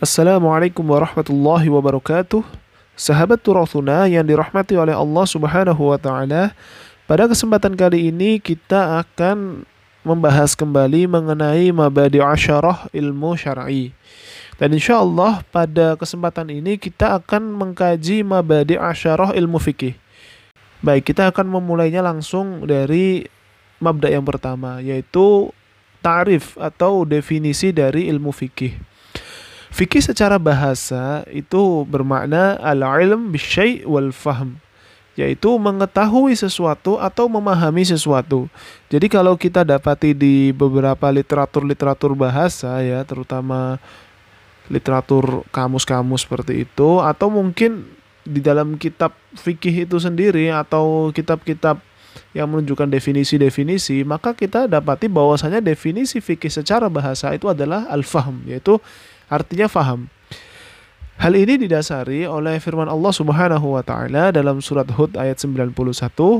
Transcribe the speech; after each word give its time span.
Assalamualaikum 0.00 0.80
warahmatullahi 0.80 1.68
wabarakatuh. 1.68 2.40
Sahabat 2.96 3.36
Turathuna 3.44 4.08
yang 4.08 4.24
dirahmati 4.24 4.72
oleh 4.72 4.96
Allah 4.96 5.28
Subhanahu 5.28 5.92
wa 5.92 6.00
taala. 6.00 6.56
Pada 7.04 7.28
kesempatan 7.28 7.76
kali 7.76 8.08
ini 8.08 8.40
kita 8.40 9.04
akan 9.04 9.68
membahas 10.00 10.56
kembali 10.56 11.04
mengenai 11.04 11.68
mabadi 11.68 12.16
asyarah 12.16 12.88
ilmu 12.96 13.36
syar'i. 13.36 13.92
Dan 14.56 14.72
insya 14.72 15.04
Allah 15.04 15.44
pada 15.52 16.00
kesempatan 16.00 16.48
ini 16.48 16.80
kita 16.80 17.20
akan 17.20 17.52
mengkaji 17.60 18.24
mabadi 18.24 18.80
asyarah 18.80 19.36
ilmu 19.36 19.60
fikih. 19.60 20.00
Baik, 20.80 21.12
kita 21.12 21.28
akan 21.28 21.44
memulainya 21.44 22.00
langsung 22.00 22.64
dari 22.64 23.28
mabda 23.84 24.16
yang 24.16 24.24
pertama, 24.24 24.80
yaitu 24.80 25.52
tarif 26.00 26.56
atau 26.56 27.04
definisi 27.04 27.68
dari 27.68 28.08
ilmu 28.08 28.32
fikih. 28.32 28.89
Fikih 29.70 30.02
secara 30.02 30.36
bahasa 30.36 31.22
itu 31.30 31.86
bermakna 31.86 32.58
al-ilm 32.58 33.30
bisyai' 33.30 33.86
wal 33.86 34.10
fahm 34.10 34.58
yaitu 35.18 35.52
mengetahui 35.60 36.32
sesuatu 36.32 36.96
atau 36.96 37.28
memahami 37.28 37.84
sesuatu. 37.84 38.48
Jadi 38.88 39.10
kalau 39.10 39.36
kita 39.36 39.66
dapati 39.66 40.16
di 40.16 40.48
beberapa 40.54 41.12
literatur-literatur 41.12 42.16
bahasa 42.16 42.80
ya, 42.80 43.04
terutama 43.04 43.76
literatur 44.70 45.44
kamus-kamus 45.50 46.24
seperti 46.24 46.64
itu 46.64 47.02
atau 47.02 47.28
mungkin 47.28 47.84
di 48.22 48.40
dalam 48.40 48.78
kitab 48.78 49.12
fikih 49.34 49.84
itu 49.84 49.98
sendiri 49.98 50.48
atau 50.54 51.10
kitab-kitab 51.10 51.82
yang 52.30 52.46
menunjukkan 52.46 52.86
definisi-definisi, 52.90 54.06
maka 54.06 54.34
kita 54.34 54.70
dapati 54.70 55.10
bahwasanya 55.10 55.58
definisi 55.58 56.22
fikih 56.22 56.50
secara 56.50 56.86
bahasa 56.86 57.34
itu 57.34 57.50
adalah 57.50 57.90
al-fahm, 57.90 58.46
yaitu 58.46 58.78
artinya 59.30 59.70
faham. 59.70 60.10
Hal 61.20 61.36
ini 61.36 61.60
didasari 61.60 62.24
oleh 62.24 62.56
firman 62.64 62.88
Allah 62.88 63.12
Subhanahu 63.12 63.76
wa 63.76 63.84
taala 63.84 64.32
dalam 64.32 64.64
surat 64.64 64.88
Hud 64.88 65.20
ayat 65.20 65.36
91, 65.36 65.76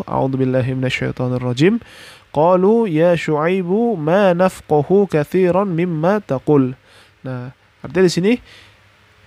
A'udzubillahi 0.09 0.73
minasyaitonirrajim. 0.73 1.85
Qalu 2.33 2.89
ya 2.89 3.13
Syuaibu 3.13 3.95
ma 4.01 4.33
nafqahu 4.33 5.05
katsiran 5.05 5.69
mimma 5.69 6.25
taqul. 6.25 6.73
Nah, 7.21 7.53
artinya 7.85 8.09
di 8.09 8.13
sini 8.13 8.33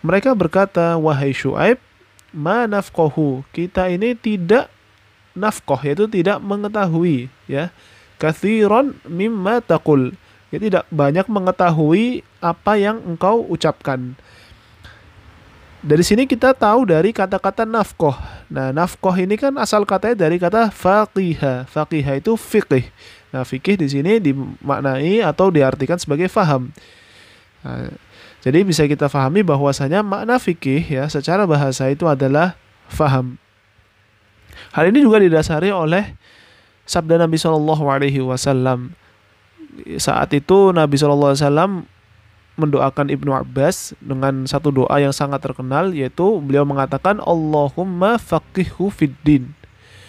mereka 0.02 0.34
berkata, 0.34 0.98
wahai 0.98 1.38
Syuaib, 1.38 1.78
ma 2.34 2.66
nafqahu. 2.66 3.46
Kita 3.54 3.94
ini 3.94 4.18
tidak 4.18 4.74
nafqah 5.38 5.86
yaitu 5.86 6.10
tidak 6.10 6.42
mengetahui 6.42 7.30
ya. 7.46 7.70
Katsiran 8.18 8.98
mimma 9.06 9.62
taqul 9.62 10.18
ya 10.54 10.62
tidak 10.62 10.86
banyak 10.94 11.26
mengetahui 11.26 12.22
apa 12.38 12.78
yang 12.78 13.02
engkau 13.02 13.42
ucapkan. 13.50 14.14
Dari 15.84 16.06
sini 16.06 16.30
kita 16.30 16.54
tahu 16.54 16.88
dari 16.88 17.12
kata-kata 17.12 17.66
nafkoh. 17.66 18.16
Nah, 18.48 18.72
nafkoh 18.72 19.18
ini 19.18 19.36
kan 19.36 19.52
asal 19.60 19.84
katanya 19.84 20.30
dari 20.30 20.38
kata 20.40 20.70
faqihah. 20.72 21.68
Faqihah 21.68 22.22
itu 22.22 22.38
fikih. 22.38 22.88
Nah, 23.34 23.44
fikih 23.44 23.76
di 23.82 23.90
sini 23.90 24.22
dimaknai 24.22 25.26
atau 25.26 25.50
diartikan 25.50 25.98
sebagai 26.00 26.32
faham. 26.32 26.72
Nah, 27.66 27.92
jadi 28.46 28.64
bisa 28.64 28.88
kita 28.88 29.12
fahami 29.12 29.44
bahwasanya 29.44 30.06
makna 30.06 30.40
fikih 30.40 30.86
ya 30.88 31.10
secara 31.10 31.44
bahasa 31.44 31.90
itu 31.92 32.08
adalah 32.08 32.56
faham. 32.88 33.36
Hal 34.72 34.88
ini 34.94 35.04
juga 35.04 35.20
didasari 35.20 35.74
oleh 35.74 36.16
sabda 36.86 37.20
Nabi 37.20 37.36
Shallallahu 37.42 37.84
Alaihi 37.90 38.24
Wasallam 38.24 38.96
saat 39.98 40.30
itu 40.36 40.72
Nabi 40.72 40.96
SAW 41.00 41.86
mendoakan 42.54 43.10
Ibnu 43.10 43.34
Abbas 43.34 43.98
dengan 43.98 44.46
satu 44.46 44.70
doa 44.70 45.02
yang 45.02 45.14
sangat 45.14 45.42
terkenal 45.42 45.90
yaitu 45.90 46.38
beliau 46.38 46.62
mengatakan 46.66 47.18
Allahumma 47.24 48.22
faqihhu 48.22 48.94
fiddin. 48.94 49.58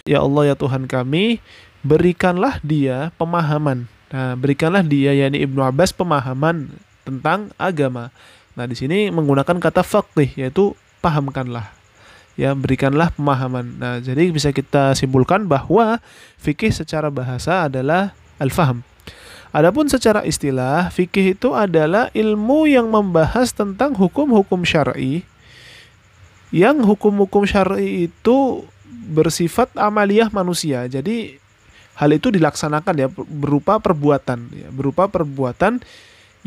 Ya 0.05 0.21
Allah 0.21 0.53
ya 0.53 0.55
Tuhan 0.55 0.85
kami, 0.85 1.41
berikanlah 1.81 2.61
dia 2.61 3.09
pemahaman. 3.17 3.89
Nah, 4.13 4.37
berikanlah 4.37 4.85
dia 4.85 5.17
yakni 5.17 5.41
Ibnu 5.41 5.65
Abbas 5.65 5.89
pemahaman 5.89 6.69
tentang 7.01 7.49
agama. 7.57 8.13
Nah, 8.53 8.69
di 8.69 8.77
sini 8.77 9.09
menggunakan 9.09 9.57
kata 9.57 9.81
faqih 9.81 10.29
yaitu 10.37 10.77
pahamkanlah. 11.01 11.73
Ya, 12.37 12.53
berikanlah 12.53 13.09
pemahaman. 13.17 13.81
Nah, 13.81 13.97
jadi 13.97 14.29
bisa 14.29 14.53
kita 14.53 14.93
simpulkan 14.93 15.49
bahwa 15.49 15.97
fikih 16.37 16.69
secara 16.69 17.09
bahasa 17.09 17.65
adalah 17.65 18.13
al-faham. 18.37 18.85
Adapun 19.55 19.87
secara 19.87 20.27
istilah, 20.27 20.91
fikih 20.91 21.37
itu 21.37 21.55
adalah 21.55 22.11
ilmu 22.11 22.67
yang 22.67 22.91
membahas 22.91 23.55
tentang 23.55 23.95
hukum-hukum 23.95 24.67
syar'i 24.67 25.23
yang 26.55 26.79
hukum-hukum 26.87 27.43
syar'i 27.43 28.07
itu 28.07 28.63
bersifat 29.11 29.75
amaliyah 29.75 30.31
manusia. 30.31 30.87
Jadi 30.87 31.35
hal 31.99 32.09
itu 32.15 32.31
dilaksanakan 32.31 32.95
ya 32.95 33.07
berupa 33.11 33.79
perbuatan 33.79 34.39
ya, 34.55 34.67
berupa 34.71 35.11
perbuatan 35.11 35.83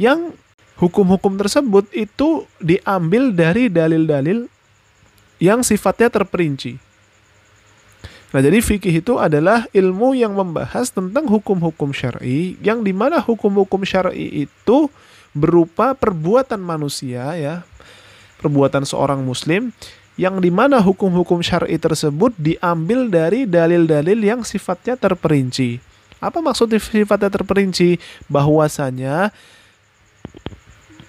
yang 0.01 0.33
hukum-hukum 0.81 1.37
tersebut 1.37 1.91
itu 1.93 2.49
diambil 2.63 3.35
dari 3.35 3.69
dalil-dalil 3.69 4.47
yang 5.43 5.61
sifatnya 5.61 6.09
terperinci. 6.09 6.88
Nah, 8.29 8.45
jadi 8.45 8.61
fikih 8.61 9.01
itu 9.01 9.17
adalah 9.17 9.65
ilmu 9.73 10.13
yang 10.13 10.37
membahas 10.37 10.93
tentang 10.93 11.25
hukum-hukum 11.25 11.97
syar'i 11.97 12.61
yang 12.61 12.85
di 12.85 12.93
mana 12.93 13.25
hukum-hukum 13.25 13.89
syar'i 13.89 14.45
itu 14.45 14.93
berupa 15.33 15.97
perbuatan 15.97 16.61
manusia 16.61 17.33
ya, 17.41 17.65
perbuatan 18.37 18.85
seorang 18.85 19.25
muslim 19.25 19.73
yang 20.21 20.45
di 20.45 20.53
mana 20.53 20.83
hukum-hukum 20.83 21.41
syar'i 21.41 21.81
tersebut 21.81 22.37
diambil 22.37 23.09
dari 23.09 23.49
dalil-dalil 23.49 24.19
yang 24.21 24.41
sifatnya 24.45 24.99
terperinci. 24.99 25.81
Apa 26.19 26.43
maksud 26.43 26.69
sifatnya 26.75 27.31
terperinci? 27.31 27.97
Bahwasanya 28.27 29.31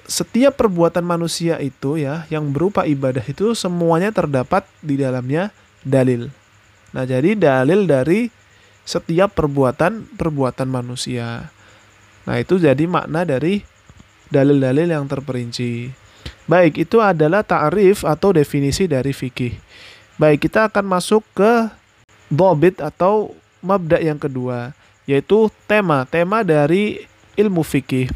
setiap 0.05 0.55
perbuatan 0.55 1.03
manusia 1.03 1.59
itu 1.59 1.99
ya 1.99 2.29
yang 2.31 2.49
berupa 2.53 2.85
ibadah 2.85 3.21
itu 3.25 3.57
semuanya 3.57 4.13
terdapat 4.13 4.63
di 4.79 4.95
dalamnya 4.95 5.51
dalil. 5.81 6.38
Nah, 6.93 7.05
jadi 7.05 7.37
dalil 7.37 7.85
dari 7.85 8.29
setiap 8.85 9.37
perbuatan-perbuatan 9.37 10.65
manusia. 10.65 11.53
Nah, 12.25 12.35
itu 12.41 12.57
jadi 12.57 12.85
makna 12.89 13.25
dari 13.25 13.61
dalil-dalil 14.33 14.89
yang 14.89 15.05
terperinci. 15.05 15.93
Baik, 16.49 16.81
itu 16.81 16.97
adalah 16.97 17.45
ta'rif 17.45 18.01
atau 18.01 18.33
definisi 18.33 18.89
dari 18.89 19.13
fikih. 19.13 19.53
Baik, 20.17 20.49
kita 20.49 20.65
akan 20.69 20.85
masuk 20.89 21.21
ke 21.37 21.69
bobit 22.33 22.81
atau 22.81 23.37
mabda 23.61 24.01
yang 24.01 24.17
kedua, 24.17 24.73
yaitu 25.05 25.49
tema, 25.69 26.05
tema 26.09 26.41
dari 26.41 27.05
ilmu 27.37 27.61
fikih. 27.61 28.09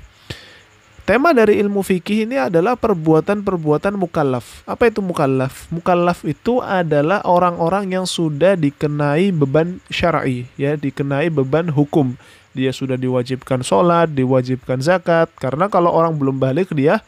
Tema 1.04 1.36
dari 1.36 1.60
ilmu 1.60 1.84
fikih 1.84 2.24
ini 2.24 2.40
adalah 2.40 2.80
perbuatan-perbuatan 2.80 4.00
mukallaf. 4.00 4.64
Apa 4.64 4.88
itu 4.88 5.04
mukallaf? 5.04 5.68
Mukallaf 5.68 6.24
itu 6.24 6.64
adalah 6.64 7.20
orang-orang 7.28 7.92
yang 7.92 8.08
sudah 8.08 8.56
dikenai 8.56 9.36
beban 9.36 9.84
syar'i, 9.92 10.48
ya, 10.56 10.80
dikenai 10.80 11.28
beban 11.28 11.68
hukum. 11.68 12.16
Dia 12.56 12.72
sudah 12.72 12.96
diwajibkan 12.96 13.68
sholat, 13.68 14.16
diwajibkan 14.16 14.80
zakat. 14.80 15.28
Karena 15.36 15.68
kalau 15.68 15.92
orang 15.92 16.16
belum 16.16 16.40
balik 16.40 16.72
dia 16.72 17.04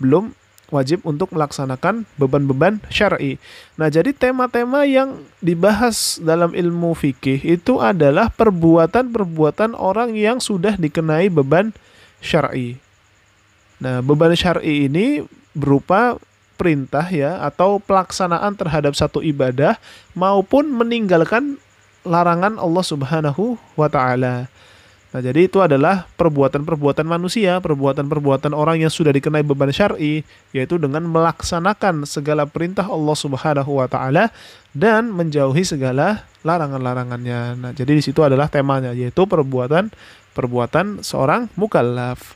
belum 0.00 0.32
wajib 0.72 1.04
untuk 1.04 1.28
melaksanakan 1.36 2.08
beban-beban 2.16 2.80
syar'i. 2.88 3.36
Nah, 3.76 3.92
jadi 3.92 4.16
tema-tema 4.16 4.88
yang 4.88 5.20
dibahas 5.44 6.16
dalam 6.16 6.56
ilmu 6.56 6.96
fikih 6.96 7.44
itu 7.44 7.76
adalah 7.76 8.32
perbuatan-perbuatan 8.32 9.76
orang 9.76 10.16
yang 10.16 10.40
sudah 10.40 10.80
dikenai 10.80 11.28
beban 11.28 11.76
syar'i. 12.24 12.83
Nah, 13.82 14.00
beban 14.04 14.34
syar'i 14.34 14.86
ini 14.86 15.24
berupa 15.54 16.18
perintah 16.54 17.06
ya 17.10 17.42
atau 17.42 17.82
pelaksanaan 17.82 18.54
terhadap 18.54 18.94
satu 18.94 19.18
ibadah 19.20 19.78
maupun 20.14 20.70
meninggalkan 20.70 21.58
larangan 22.06 22.60
Allah 22.60 22.84
Subhanahu 22.84 23.58
wa 23.74 23.88
taala. 23.90 24.46
Nah, 25.14 25.22
jadi 25.22 25.46
itu 25.46 25.62
adalah 25.62 26.10
perbuatan-perbuatan 26.18 27.06
manusia, 27.06 27.62
perbuatan-perbuatan 27.62 28.50
orang 28.50 28.82
yang 28.82 28.90
sudah 28.90 29.14
dikenai 29.14 29.46
beban 29.46 29.70
syar'i, 29.70 30.26
yaitu 30.50 30.74
dengan 30.74 31.06
melaksanakan 31.06 32.02
segala 32.02 32.50
perintah 32.50 32.90
Allah 32.90 33.14
Subhanahu 33.14 33.78
wa 33.78 33.86
taala 33.86 34.34
dan 34.74 35.14
menjauhi 35.14 35.62
segala 35.62 36.26
larangan-larangannya. 36.42 37.40
Nah, 37.62 37.70
jadi 37.70 37.94
di 37.94 38.02
situ 38.02 38.26
adalah 38.26 38.50
temanya 38.50 38.90
yaitu 38.90 39.22
perbuatan-perbuatan 39.22 41.06
seorang 41.06 41.46
mukallaf. 41.54 42.34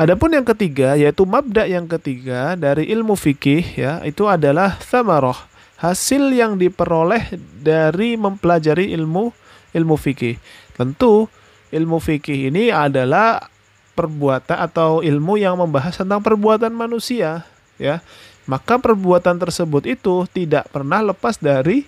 Adapun 0.00 0.32
yang 0.32 0.48
ketiga 0.48 0.96
yaitu 0.96 1.28
mabda 1.28 1.68
yang 1.68 1.84
ketiga 1.84 2.56
dari 2.56 2.88
ilmu 2.88 3.20
fikih 3.20 3.60
ya 3.76 4.00
itu 4.00 4.24
adalah 4.24 4.80
thamarah 4.80 5.36
hasil 5.76 6.32
yang 6.32 6.56
diperoleh 6.56 7.36
dari 7.60 8.16
mempelajari 8.16 8.96
ilmu 8.96 9.28
ilmu 9.76 9.96
fikih. 10.00 10.40
Tentu 10.72 11.28
ilmu 11.68 12.00
fikih 12.00 12.48
ini 12.48 12.72
adalah 12.72 13.44
perbuatan 13.92 14.56
atau 14.56 15.04
ilmu 15.04 15.36
yang 15.36 15.60
membahas 15.60 16.00
tentang 16.00 16.24
perbuatan 16.24 16.72
manusia 16.72 17.44
ya 17.76 18.00
maka 18.48 18.80
perbuatan 18.80 19.36
tersebut 19.36 19.84
itu 19.84 20.24
tidak 20.32 20.72
pernah 20.72 21.04
lepas 21.04 21.36
dari 21.36 21.84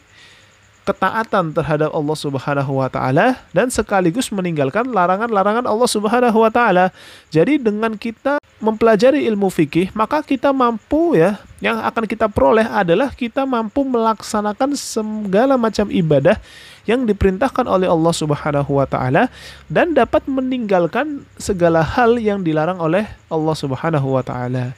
ketaatan 0.82 1.55
terhadap 1.55 1.94
Allah 1.94 2.17
Subhanahu 2.19 2.82
wa 2.82 2.88
taala 2.90 3.38
dan 3.55 3.70
sekaligus 3.70 4.34
meninggalkan 4.34 4.90
larangan-larangan 4.90 5.67
Allah 5.67 5.88
Subhanahu 5.88 6.43
wa 6.43 6.50
taala. 6.50 6.90
Jadi 7.31 7.62
dengan 7.62 7.94
kita 7.94 8.43
mempelajari 8.58 9.26
ilmu 9.31 9.50
fikih, 9.50 9.94
maka 9.94 10.23
kita 10.23 10.50
mampu 10.50 11.19
ya, 11.19 11.38
yang 11.62 11.82
akan 11.82 12.06
kita 12.06 12.26
peroleh 12.26 12.67
adalah 12.67 13.14
kita 13.14 13.46
mampu 13.46 13.87
melaksanakan 13.87 14.75
segala 14.75 15.55
macam 15.55 15.87
ibadah 15.90 16.38
yang 16.82 17.06
diperintahkan 17.06 17.67
oleh 17.67 17.87
Allah 17.87 18.14
Subhanahu 18.14 18.82
wa 18.82 18.87
taala 18.87 19.31
dan 19.70 19.94
dapat 19.94 20.26
meninggalkan 20.26 21.23
segala 21.38 21.82
hal 21.82 22.19
yang 22.19 22.43
dilarang 22.43 22.82
oleh 22.82 23.06
Allah 23.31 23.55
Subhanahu 23.55 24.19
wa 24.19 24.23
taala. 24.26 24.75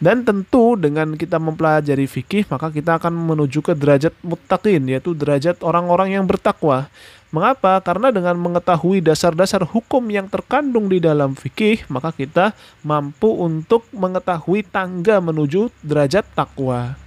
Dan 0.00 0.24
tentu 0.24 0.80
dengan 0.80 1.12
kita 1.12 1.36
mempelajari 1.36 2.08
fikih 2.08 2.48
maka 2.48 2.72
kita 2.72 2.96
akan 2.96 3.12
menuju 3.12 3.60
ke 3.60 3.76
derajat 3.76 4.16
muttaqin 4.24 4.88
yaitu 4.88 5.12
derajat 5.12 5.60
orang-orang 5.60 6.16
yang 6.16 6.24
bertakwa. 6.24 6.88
Mengapa? 7.30 7.78
Karena 7.78 8.10
dengan 8.10 8.34
mengetahui 8.42 9.04
dasar-dasar 9.04 9.62
hukum 9.62 10.02
yang 10.10 10.26
terkandung 10.26 10.90
di 10.90 10.98
dalam 10.98 11.38
fikih, 11.38 11.86
maka 11.86 12.10
kita 12.10 12.58
mampu 12.82 13.30
untuk 13.30 13.86
mengetahui 13.94 14.66
tangga 14.66 15.22
menuju 15.22 15.70
derajat 15.78 16.26
takwa. 16.34 16.98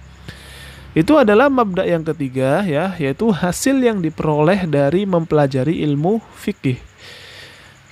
Itu 0.96 1.20
adalah 1.20 1.52
mabda 1.52 1.84
yang 1.84 2.08
ketiga 2.08 2.64
ya, 2.64 2.96
yaitu 2.96 3.28
hasil 3.34 3.76
yang 3.84 4.00
diperoleh 4.00 4.64
dari 4.64 5.04
mempelajari 5.04 5.84
ilmu 5.84 6.24
fikih. 6.40 6.80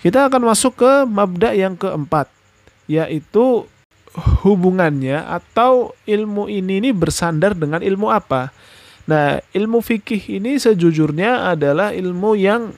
Kita 0.00 0.32
akan 0.32 0.48
masuk 0.48 0.80
ke 0.80 0.92
mabda 1.04 1.52
yang 1.52 1.76
keempat, 1.76 2.32
yaitu 2.88 3.68
hubungannya 4.44 5.24
atau 5.24 5.96
ilmu 6.04 6.48
ini 6.48 6.84
ini 6.84 6.90
bersandar 6.92 7.56
dengan 7.56 7.80
ilmu 7.80 8.12
apa? 8.12 8.52
Nah, 9.08 9.42
ilmu 9.50 9.82
fikih 9.82 10.38
ini 10.38 10.60
sejujurnya 10.60 11.50
adalah 11.50 11.90
ilmu 11.90 12.38
yang 12.38 12.70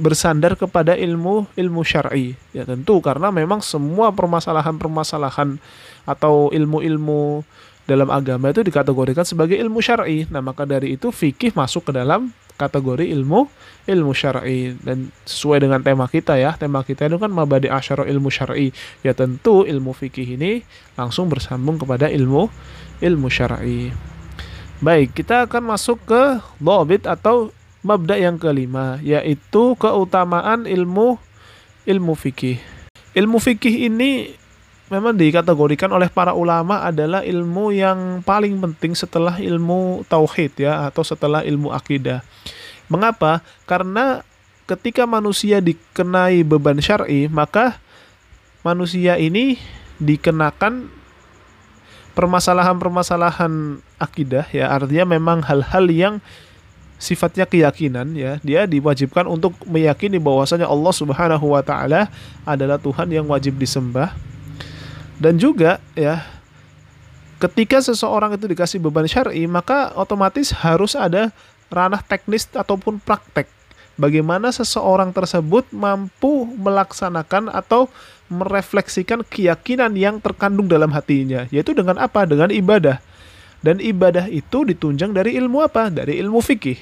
bersandar 0.00 0.56
kepada 0.56 0.96
ilmu 0.96 1.44
ilmu 1.52 1.84
syar'i. 1.84 2.32
Ya 2.56 2.64
tentu 2.64 3.04
karena 3.04 3.28
memang 3.28 3.60
semua 3.60 4.08
permasalahan-permasalahan 4.16 5.60
atau 6.08 6.48
ilmu-ilmu 6.48 7.44
dalam 7.84 8.08
agama 8.08 8.48
itu 8.48 8.64
dikategorikan 8.64 9.28
sebagai 9.28 9.60
ilmu 9.60 9.84
syar'i. 9.84 10.24
Nah, 10.32 10.40
maka 10.40 10.64
dari 10.64 10.96
itu 10.96 11.12
fikih 11.12 11.52
masuk 11.52 11.90
ke 11.90 11.92
dalam 11.92 12.32
kategori 12.60 13.08
ilmu 13.08 13.48
ilmu 13.88 14.12
syar'i. 14.12 14.76
Dan 14.76 15.08
sesuai 15.24 15.64
dengan 15.64 15.80
tema 15.80 16.04
kita 16.04 16.36
ya 16.36 16.52
tema 16.60 16.84
kita 16.84 17.08
itu 17.08 17.16
kan 17.16 17.32
mabadi 17.32 17.72
asyara 17.72 18.04
ilmu 18.04 18.28
syar'i. 18.28 18.76
Ya 19.00 19.16
tentu 19.16 19.64
ilmu 19.64 19.96
fikih 19.96 20.36
ini 20.36 20.60
langsung 21.00 21.32
bersambung 21.32 21.80
kepada 21.80 22.12
ilmu 22.12 22.52
ilmu 23.00 23.28
syar'i. 23.32 23.88
Baik 24.84 25.16
kita 25.16 25.48
akan 25.48 25.72
masuk 25.72 26.04
ke 26.04 26.22
lobit 26.60 27.08
atau 27.08 27.52
mabda 27.80 28.20
yang 28.20 28.36
kelima 28.36 29.00
yaitu 29.00 29.72
keutamaan 29.80 30.68
ilmu 30.68 31.16
ilmu 31.88 32.12
fikih. 32.12 32.60
Ilmu 33.16 33.40
fikih 33.40 33.88
ini 33.88 34.39
memang 34.90 35.14
dikategorikan 35.14 35.88
oleh 35.94 36.10
para 36.10 36.34
ulama 36.34 36.82
adalah 36.82 37.22
ilmu 37.22 37.70
yang 37.70 38.26
paling 38.26 38.58
penting 38.58 38.98
setelah 38.98 39.38
ilmu 39.38 40.02
tauhid 40.10 40.66
ya 40.66 40.90
atau 40.90 41.06
setelah 41.06 41.46
ilmu 41.46 41.70
akidah. 41.70 42.26
Mengapa? 42.90 43.38
Karena 43.70 44.26
ketika 44.66 45.06
manusia 45.06 45.62
dikenai 45.62 46.42
beban 46.42 46.82
syar'i, 46.82 47.30
maka 47.30 47.78
manusia 48.66 49.14
ini 49.14 49.62
dikenakan 50.02 50.90
permasalahan-permasalahan 52.18 53.78
akidah 53.96 54.44
ya 54.50 54.74
artinya 54.74 55.14
memang 55.14 55.46
hal-hal 55.46 55.86
yang 55.88 56.14
sifatnya 57.00 57.48
keyakinan 57.48 58.12
ya 58.12 58.36
dia 58.44 58.68
diwajibkan 58.68 59.24
untuk 59.24 59.56
meyakini 59.64 60.20
bahwasanya 60.20 60.68
Allah 60.68 60.92
Subhanahu 60.92 61.56
wa 61.56 61.62
taala 61.64 62.12
adalah 62.44 62.76
Tuhan 62.76 63.08
yang 63.08 63.24
wajib 63.30 63.56
disembah 63.56 64.12
dan 65.20 65.36
juga 65.36 65.76
ya 65.92 66.24
ketika 67.36 67.84
seseorang 67.84 68.34
itu 68.40 68.48
dikasih 68.48 68.80
beban 68.80 69.04
syar'i 69.04 69.44
maka 69.44 69.92
otomatis 69.92 70.48
harus 70.50 70.96
ada 70.96 71.28
ranah 71.70 72.02
teknis 72.02 72.50
ataupun 72.50 72.98
praktek. 72.98 73.46
Bagaimana 74.00 74.48
seseorang 74.48 75.12
tersebut 75.12 75.68
mampu 75.76 76.48
melaksanakan 76.56 77.52
atau 77.52 77.86
merefleksikan 78.32 79.20
keyakinan 79.28 79.92
yang 79.92 80.16
terkandung 80.22 80.70
dalam 80.70 80.88
hatinya, 80.94 81.44
yaitu 81.52 81.76
dengan 81.76 82.00
apa? 82.00 82.24
Dengan 82.24 82.48
ibadah. 82.48 82.96
Dan 83.60 83.76
ibadah 83.76 84.24
itu 84.32 84.64
ditunjang 84.64 85.12
dari 85.12 85.36
ilmu 85.36 85.60
apa? 85.60 85.92
Dari 85.92 86.16
ilmu 86.16 86.40
fikih. 86.40 86.80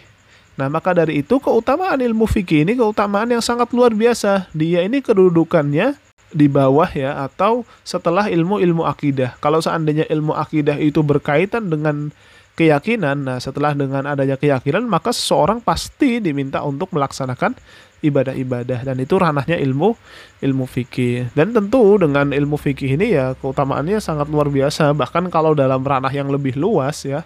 Nah, 0.55 0.71
maka 0.71 0.95
dari 0.95 1.27
itu 1.27 1.43
keutamaan 1.43 1.99
ilmu 1.99 2.27
fikih 2.27 2.63
ini 2.63 2.79
keutamaan 2.79 3.35
yang 3.35 3.43
sangat 3.43 3.71
luar 3.75 3.91
biasa. 3.91 4.47
Dia 4.55 4.87
ini 4.87 5.03
kedudukannya 5.03 6.08
di 6.29 6.47
bawah 6.47 6.89
ya 6.93 7.25
atau 7.25 7.65
setelah 7.85 8.29
ilmu-ilmu 8.29 8.85
akidah. 8.85 9.37
Kalau 9.41 9.65
seandainya 9.65 10.05
ilmu 10.09 10.37
akidah 10.37 10.77
itu 10.77 11.01
berkaitan 11.01 11.73
dengan 11.73 12.13
keyakinan, 12.59 13.23
nah 13.23 13.39
setelah 13.39 13.73
dengan 13.73 14.03
adanya 14.05 14.35
keyakinan 14.35 14.85
maka 14.91 15.15
seseorang 15.15 15.63
pasti 15.63 16.19
diminta 16.19 16.61
untuk 16.67 16.91
melaksanakan 16.91 17.55
ibadah-ibadah 17.99 18.87
dan 18.87 18.97
itu 18.99 19.15
ranahnya 19.19 19.59
ilmu 19.59 19.95
ilmu 20.43 20.65
fikih. 20.67 21.31
Dan 21.35 21.55
tentu 21.55 21.99
dengan 21.99 22.31
ilmu 22.35 22.59
fikih 22.59 22.99
ini 22.99 23.15
ya 23.15 23.35
keutamaannya 23.39 23.99
sangat 24.03 24.27
luar 24.31 24.51
biasa. 24.51 24.91
Bahkan 24.95 25.31
kalau 25.31 25.55
dalam 25.55 25.83
ranah 25.83 26.11
yang 26.11 26.31
lebih 26.31 26.59
luas 26.59 27.07
ya 27.07 27.23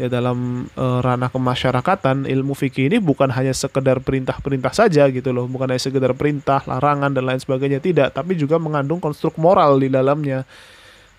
ya 0.00 0.08
dalam 0.08 0.64
e, 0.72 0.84
ranah 1.04 1.28
kemasyarakatan 1.28 2.24
ilmu 2.24 2.56
fikih 2.56 2.88
ini 2.88 2.96
bukan 2.96 3.28
hanya 3.28 3.52
sekedar 3.52 4.00
perintah-perintah 4.00 4.72
saja 4.72 5.04
gitu 5.12 5.28
loh. 5.36 5.44
Bukan 5.44 5.68
hanya 5.68 5.82
sekedar 5.82 6.16
perintah 6.16 6.64
larangan 6.64 7.12
dan 7.12 7.28
lain 7.28 7.36
sebagainya 7.36 7.84
tidak. 7.84 8.16
Tapi 8.16 8.32
juga 8.40 8.56
mengandung 8.56 8.96
konstruk 8.96 9.36
moral 9.36 9.76
di 9.76 9.92
dalamnya. 9.92 10.48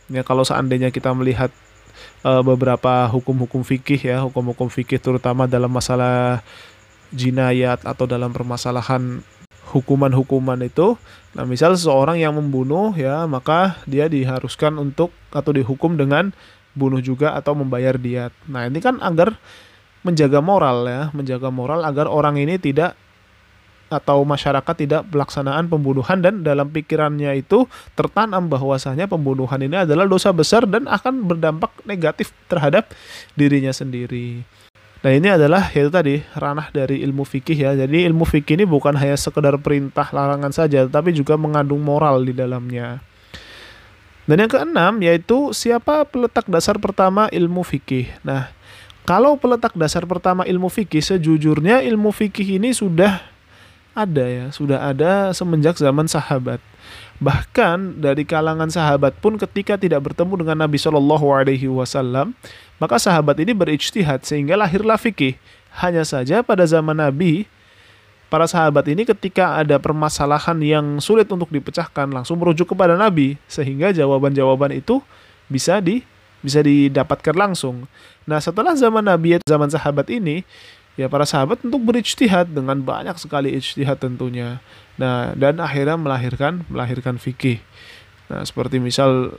Ya 0.10 0.26
kalau 0.26 0.42
seandainya 0.42 0.90
kita 0.90 1.14
melihat 1.14 1.54
e, 2.26 2.32
beberapa 2.42 3.06
hukum-hukum 3.14 3.62
fikih 3.62 4.02
ya 4.02 4.18
hukum-hukum 4.26 4.74
fikih 4.74 4.98
terutama 4.98 5.46
dalam 5.46 5.70
masalah 5.70 6.42
jinayat 7.14 7.86
atau 7.86 8.10
dalam 8.10 8.34
permasalahan 8.34 9.22
hukuman-hukuman 9.72 10.60
itu 10.66 10.98
nah 11.32 11.48
misal 11.48 11.76
seseorang 11.76 12.20
yang 12.20 12.36
membunuh 12.36 12.92
ya 12.96 13.24
maka 13.30 13.80
dia 13.88 14.12
diharuskan 14.12 14.76
untuk 14.80 15.16
atau 15.32 15.52
dihukum 15.56 15.96
dengan 15.96 16.36
bunuh 16.74 17.04
juga 17.04 17.36
atau 17.36 17.56
membayar 17.56 17.96
diat. 17.96 18.32
Nah, 18.48 18.68
ini 18.68 18.80
kan 18.80 19.00
agar 19.04 19.36
menjaga 20.02 20.42
moral 20.42 20.88
ya, 20.88 21.02
menjaga 21.14 21.54
moral 21.54 21.86
agar 21.86 22.10
orang 22.10 22.42
ini 22.42 22.58
tidak 22.58 22.98
atau 23.92 24.24
masyarakat 24.24 24.76
tidak 24.80 25.04
pelaksanaan 25.12 25.68
pembunuhan 25.68 26.24
dan 26.24 26.48
dalam 26.48 26.72
pikirannya 26.72 27.44
itu 27.44 27.68
tertanam 27.92 28.48
bahwasanya 28.48 29.04
pembunuhan 29.04 29.60
ini 29.60 29.84
adalah 29.84 30.08
dosa 30.08 30.32
besar 30.32 30.64
dan 30.64 30.88
akan 30.88 31.28
berdampak 31.28 31.76
negatif 31.84 32.32
terhadap 32.48 32.88
dirinya 33.36 33.76
sendiri. 33.76 34.48
Nah 35.02 35.12
ini 35.12 35.28
adalah 35.28 35.68
itu 35.76 35.92
tadi 35.92 36.24
ranah 36.38 36.72
dari 36.72 37.04
ilmu 37.04 37.28
fikih 37.28 37.58
ya. 37.58 37.72
Jadi 37.76 38.08
ilmu 38.08 38.24
fikih 38.24 38.64
ini 38.64 38.66
bukan 38.70 38.96
hanya 38.96 39.20
sekedar 39.20 39.60
perintah 39.60 40.08
larangan 40.14 40.56
saja, 40.56 40.88
tapi 40.88 41.12
juga 41.12 41.36
mengandung 41.36 41.84
moral 41.84 42.24
di 42.24 42.32
dalamnya. 42.32 43.04
Dan 44.30 44.46
yang 44.46 44.52
keenam 44.52 44.94
yaitu 45.02 45.50
siapa 45.52 46.06
peletak 46.06 46.46
dasar 46.46 46.78
pertama 46.78 47.26
ilmu 47.34 47.66
fikih. 47.66 48.06
Nah, 48.22 48.54
kalau 49.02 49.34
peletak 49.34 49.74
dasar 49.74 50.06
pertama 50.06 50.46
ilmu 50.46 50.70
fikih 50.70 51.02
sejujurnya 51.02 51.82
ilmu 51.82 52.14
fikih 52.14 52.62
ini 52.62 52.70
sudah 52.70 53.18
ada 53.92 54.24
ya, 54.24 54.46
sudah 54.54 54.80
ada 54.88 55.34
semenjak 55.34 55.76
zaman 55.76 56.06
sahabat. 56.06 56.62
Bahkan 57.22 58.02
dari 58.02 58.26
kalangan 58.26 58.70
sahabat 58.70 59.14
pun 59.20 59.38
ketika 59.38 59.78
tidak 59.78 60.10
bertemu 60.10 60.46
dengan 60.46 60.66
Nabi 60.66 60.78
Shallallahu 60.82 61.28
Alaihi 61.34 61.70
Wasallam, 61.70 62.34
maka 62.82 62.98
sahabat 62.98 63.38
ini 63.42 63.54
berijtihad 63.54 64.26
sehingga 64.26 64.58
lahirlah 64.58 64.98
fikih. 64.98 65.38
Hanya 65.72 66.04
saja 66.04 66.42
pada 66.42 66.66
zaman 66.68 66.98
Nabi 66.98 67.48
para 68.32 68.48
sahabat 68.48 68.88
ini 68.88 69.04
ketika 69.04 69.60
ada 69.60 69.76
permasalahan 69.76 70.56
yang 70.64 70.86
sulit 71.04 71.28
untuk 71.28 71.52
dipecahkan 71.52 72.08
langsung 72.08 72.40
merujuk 72.40 72.72
kepada 72.72 72.96
Nabi 72.96 73.36
sehingga 73.52 73.92
jawaban-jawaban 73.92 74.72
itu 74.72 75.04
bisa 75.52 75.84
di 75.84 76.00
bisa 76.40 76.64
didapatkan 76.64 77.36
langsung. 77.36 77.92
Nah, 78.24 78.40
setelah 78.40 78.72
zaman 78.72 79.04
Nabi 79.04 79.44
zaman 79.44 79.68
sahabat 79.68 80.08
ini 80.08 80.48
ya 80.96 81.12
para 81.12 81.28
sahabat 81.28 81.60
untuk 81.68 81.84
berijtihad 81.84 82.56
dengan 82.56 82.80
banyak 82.80 83.20
sekali 83.20 83.52
ijtihad 83.52 84.00
tentunya. 84.00 84.64
Nah, 84.96 85.36
dan 85.36 85.60
akhirnya 85.60 86.00
melahirkan 86.00 86.64
melahirkan 86.72 87.20
fikih. 87.20 87.60
Nah, 88.32 88.48
seperti 88.48 88.80
misal 88.80 89.36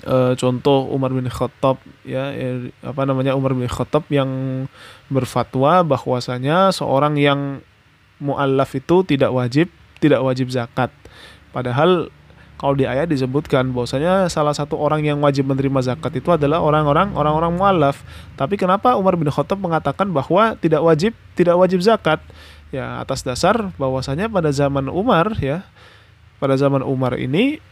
e, 0.00 0.16
contoh 0.40 0.88
Umar 0.88 1.12
bin 1.12 1.28
Khattab 1.28 1.76
ya, 2.08 2.32
ya 2.32 2.72
apa 2.80 3.04
namanya 3.04 3.36
Umar 3.36 3.52
bin 3.52 3.68
Khattab 3.68 4.08
yang 4.08 4.64
berfatwa 5.12 5.84
bahwasanya 5.84 6.72
seorang 6.72 7.20
yang 7.20 7.60
muallaf 8.20 8.76
itu 8.76 9.02
tidak 9.02 9.32
wajib 9.32 9.72
tidak 10.00 10.20
wajib 10.24 10.48
zakat. 10.48 10.88
Padahal 11.52 12.08
Kalau 12.60 12.76
di 12.76 12.84
ayat 12.84 13.08
disebutkan 13.08 13.72
bahwasanya 13.72 14.28
salah 14.28 14.52
satu 14.52 14.76
orang 14.76 15.00
yang 15.00 15.16
wajib 15.24 15.48
menerima 15.48 15.80
zakat 15.80 16.20
itu 16.20 16.28
adalah 16.28 16.60
orang-orang 16.60 17.16
orang-orang 17.16 17.56
mualaf. 17.56 18.04
Tapi 18.36 18.60
kenapa 18.60 19.00
Umar 19.00 19.16
bin 19.16 19.32
Khattab 19.32 19.56
mengatakan 19.56 20.12
bahwa 20.12 20.52
tidak 20.60 20.84
wajib 20.84 21.16
tidak 21.32 21.56
wajib 21.56 21.80
zakat? 21.80 22.20
Ya, 22.68 23.00
atas 23.00 23.24
dasar 23.24 23.72
bahwasanya 23.80 24.28
pada 24.28 24.52
zaman 24.52 24.92
Umar 24.92 25.40
ya, 25.40 25.64
pada 26.36 26.52
zaman 26.60 26.84
Umar 26.84 27.16
ini 27.16 27.64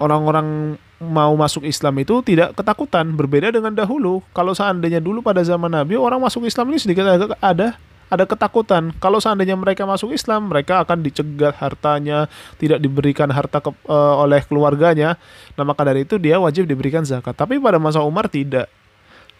orang-orang 0.00 0.80
mau 0.96 1.36
masuk 1.36 1.68
Islam 1.68 2.00
itu 2.00 2.24
tidak 2.24 2.56
ketakutan 2.56 3.12
berbeda 3.12 3.52
dengan 3.52 3.76
dahulu. 3.76 4.24
Kalau 4.32 4.56
seandainya 4.56 5.04
dulu 5.04 5.20
pada 5.20 5.44
zaman 5.44 5.68
Nabi 5.68 6.00
orang 6.00 6.24
masuk 6.24 6.48
Islam 6.48 6.72
ini 6.72 6.80
sedikit 6.80 7.04
agak 7.04 7.36
ada 7.36 7.76
ada 8.12 8.28
ketakutan. 8.28 8.92
Kalau 9.00 9.16
seandainya 9.16 9.56
mereka 9.56 9.88
masuk 9.88 10.12
Islam, 10.12 10.52
mereka 10.52 10.84
akan 10.84 11.00
dicegat 11.00 11.56
hartanya, 11.56 12.28
tidak 12.60 12.84
diberikan 12.84 13.32
harta 13.32 13.64
ke, 13.64 13.72
uh, 13.88 14.20
oleh 14.20 14.44
keluarganya. 14.44 15.16
Nah, 15.56 15.64
maka 15.64 15.80
dari 15.88 16.04
itu 16.04 16.20
dia 16.20 16.36
wajib 16.36 16.68
diberikan 16.68 17.08
zakat. 17.08 17.32
Tapi 17.32 17.56
pada 17.56 17.80
masa 17.80 18.04
Umar 18.04 18.28
tidak. 18.28 18.68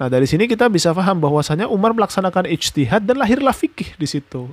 Nah, 0.01 0.09
dari 0.09 0.25
sini 0.25 0.49
kita 0.49 0.73
bisa 0.73 0.97
paham 0.97 1.21
bahwasanya 1.21 1.69
Umar 1.69 1.93
melaksanakan 1.93 2.49
ijtihad 2.49 3.05
dan 3.05 3.21
lahirlah 3.21 3.53
fikih 3.53 3.93
di 4.01 4.09
situ. 4.09 4.49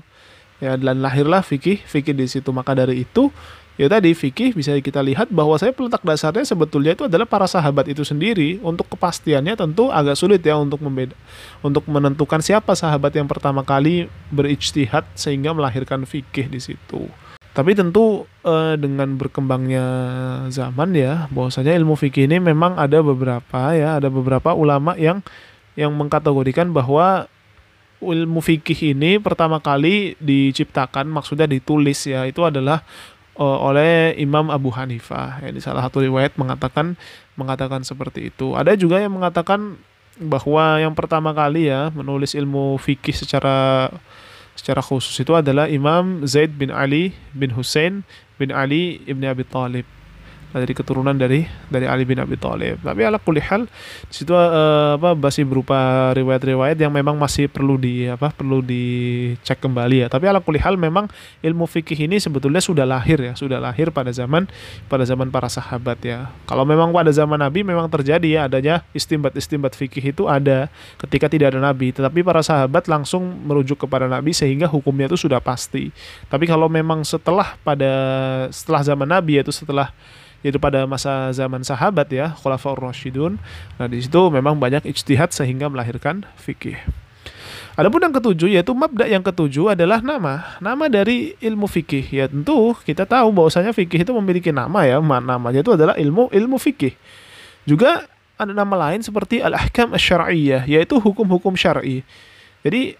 Ya, 0.59 0.75
dan 0.75 0.99
lahirlah 0.99 1.39
fikih, 1.39 1.79
fikih 1.87 2.11
di 2.11 2.27
situ. 2.27 2.51
Maka 2.51 2.75
dari 2.75 3.07
itu 3.07 3.31
ya 3.79 3.87
tadi 3.87 4.11
fikih 4.11 4.51
bisa 4.51 4.75
kita 4.83 4.99
lihat 4.99 5.31
bahwa 5.31 5.55
saya 5.55 5.71
peletak 5.71 6.03
dasarnya 6.03 6.43
sebetulnya 6.43 6.99
itu 6.99 7.07
adalah 7.07 7.23
para 7.23 7.47
sahabat 7.47 7.87
itu 7.87 8.03
sendiri 8.03 8.59
untuk 8.59 8.91
kepastiannya 8.91 9.55
tentu 9.55 9.87
agak 9.87 10.19
sulit 10.19 10.43
ya 10.43 10.59
untuk 10.59 10.83
membeda 10.83 11.15
untuk 11.63 11.87
menentukan 11.87 12.43
siapa 12.43 12.75
sahabat 12.75 13.15
yang 13.15 13.31
pertama 13.31 13.63
kali 13.63 14.11
berijtihad 14.35 15.07
sehingga 15.15 15.55
melahirkan 15.55 16.03
fikih 16.03 16.51
di 16.51 16.59
situ. 16.59 17.07
Tapi 17.55 17.71
tentu 17.71 18.27
eh, 18.43 18.75
dengan 18.75 19.15
berkembangnya 19.15 19.85
zaman 20.51 20.91
ya 20.93 21.31
bahwasanya 21.31 21.71
ilmu 21.79 21.95
fikih 21.95 22.27
ini 22.27 22.43
memang 22.43 22.75
ada 22.75 22.99
beberapa 22.99 23.73
ya 23.73 23.95
ada 23.95 24.11
beberapa 24.11 24.51
ulama 24.51 24.99
yang 24.99 25.23
yang 25.79 25.95
mengkategorikan 25.95 26.75
bahwa 26.75 27.31
ilmu 28.03 28.39
fikih 28.43 28.95
ini 28.95 29.19
pertama 29.23 29.59
kali 29.63 30.19
diciptakan 30.19 31.07
maksudnya 31.07 31.47
ditulis 31.47 31.99
ya 32.07 32.27
itu 32.27 32.43
adalah 32.43 32.83
oleh 33.39 34.19
Imam 34.19 34.51
Abu 34.51 34.67
Hanifah. 34.75 35.39
Di 35.47 35.63
salah 35.63 35.87
satu 35.87 36.03
riwayat 36.03 36.35
mengatakan 36.35 36.99
mengatakan 37.39 37.87
seperti 37.87 38.27
itu. 38.29 38.53
Ada 38.53 38.75
juga 38.75 38.99
yang 38.99 39.15
mengatakan 39.15 39.79
bahwa 40.19 40.83
yang 40.83 40.91
pertama 40.91 41.31
kali 41.31 41.71
ya 41.71 41.87
menulis 41.95 42.35
ilmu 42.35 42.75
fikih 42.75 43.15
secara 43.15 43.87
secara 44.51 44.83
khusus 44.83 45.15
itu 45.15 45.31
adalah 45.31 45.71
Imam 45.71 46.27
Zaid 46.27 46.59
bin 46.59 46.67
Ali 46.75 47.15
bin 47.31 47.55
Hussein 47.55 48.03
bin 48.35 48.51
Ali 48.51 48.99
ibn 49.07 49.23
Abi 49.23 49.47
Talib 49.47 49.87
dari 50.49 50.73
keturunan 50.73 51.13
dari 51.13 51.45
dari 51.69 51.85
Ali 51.85 52.09
bin 52.09 52.17
Abi 52.17 52.33
Thalib. 52.33 52.81
Tapi 52.81 53.01
ala 53.05 53.21
kulihal 53.21 53.69
di 54.09 54.13
situ 54.13 54.33
uh, 54.33 54.97
apa 54.97 55.13
masih 55.13 55.45
berupa 55.45 56.09
riwayat-riwayat 56.17 56.77
yang 56.81 56.89
memang 56.89 57.13
masih 57.21 57.45
perlu 57.45 57.77
di 57.77 58.09
apa 58.09 58.33
perlu 58.33 58.65
dicek 58.65 59.61
kembali 59.61 60.05
ya. 60.05 60.07
Tapi 60.09 60.25
ala 60.25 60.41
kulihal 60.41 60.73
memang 60.73 61.05
ilmu 61.45 61.69
fikih 61.69 62.09
ini 62.09 62.17
sebetulnya 62.17 62.59
sudah 62.59 62.83
lahir 62.89 63.21
ya, 63.21 63.33
sudah 63.37 63.61
lahir 63.61 63.93
pada 63.93 64.09
zaman 64.09 64.49
pada 64.89 65.05
zaman 65.05 65.29
para 65.29 65.45
sahabat 65.47 66.01
ya. 66.01 66.33
Kalau 66.49 66.65
memang 66.65 66.89
pada 66.89 67.13
zaman 67.13 67.37
Nabi 67.37 67.61
memang 67.61 67.85
terjadi 67.85 68.27
ya 68.27 68.41
adanya 68.49 68.81
istimbat-istimbat 68.97 69.77
fikih 69.77 70.17
itu 70.17 70.25
ada 70.25 70.65
ketika 70.97 71.29
tidak 71.29 71.53
ada 71.53 71.61
Nabi, 71.61 71.93
tetapi 71.93 72.25
para 72.25 72.41
sahabat 72.41 72.89
langsung 72.89 73.21
merujuk 73.45 73.85
kepada 73.85 74.09
Nabi 74.09 74.33
sehingga 74.33 74.65
hukumnya 74.65 75.05
itu 75.05 75.29
sudah 75.29 75.37
pasti. 75.37 75.93
Tapi 76.25 76.49
kalau 76.49 76.65
memang 76.65 77.05
setelah 77.05 77.53
pada 77.61 77.91
setelah 78.49 78.81
zaman 78.81 79.05
Nabi 79.05 79.37
yaitu 79.37 79.53
setelah 79.53 79.93
yaitu 80.45 80.57
pada 80.57 80.87
masa 80.87 81.31
zaman 81.35 81.61
sahabat 81.61 82.07
ya 82.11 82.35
Khulafaur 82.39 82.79
Rasyidun 82.79 83.39
nah 83.75 83.87
di 83.87 83.99
situ 83.99 84.21
memang 84.31 84.55
banyak 84.55 84.87
ijtihad 84.87 85.31
sehingga 85.35 85.67
melahirkan 85.67 86.23
fikih 86.39 86.79
Adapun 87.79 88.03
yang 88.03 88.11
ketujuh 88.11 88.51
yaitu 88.51 88.75
mabda 88.75 89.07
yang 89.07 89.23
ketujuh 89.23 89.71
adalah 89.71 90.03
nama. 90.03 90.59
Nama 90.59 90.91
dari 90.91 91.39
ilmu 91.39 91.63
fikih. 91.63 92.11
Ya 92.11 92.27
tentu 92.27 92.75
kita 92.83 93.07
tahu 93.07 93.31
bahwasanya 93.31 93.71
fikih 93.71 94.03
itu 94.03 94.11
memiliki 94.11 94.51
nama 94.51 94.83
ya. 94.83 94.99
Namanya 94.99 95.63
itu 95.63 95.71
adalah 95.71 95.95
ilmu 95.95 96.27
ilmu 96.27 96.59
fikih. 96.59 96.91
Juga 97.63 98.03
ada 98.35 98.51
nama 98.51 98.75
lain 98.75 98.99
seperti 98.99 99.39
al-ahkam 99.39 99.95
asy-syar'iyyah 99.95 100.67
yaitu 100.67 100.99
hukum-hukum 100.99 101.55
syar'i. 101.55 102.03
Jadi 102.67 102.99